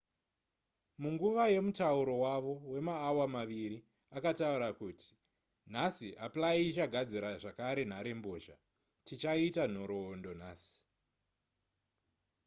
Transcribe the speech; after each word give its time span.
munguva 1.01 1.43
yemutauro 1.53 2.13
wavo 2.23 2.53
wemaawa 2.71 3.25
maviri 3.35 3.77
akataura 4.17 4.69
kuti 4.79 5.07
nhasi 5.71 6.09
apply 6.25 6.55
ichagadzira 6.69 7.29
zvakare 7.41 7.83
nharembozha 7.91 8.55
tichaita 9.05 9.63
nhoroondo 9.73 10.31
nhasi 10.41 10.77